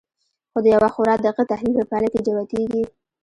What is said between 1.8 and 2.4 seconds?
پایله کې